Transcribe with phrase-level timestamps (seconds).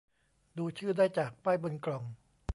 [0.57, 2.03] ดูชื่อได้จากป้ายบนกล่อง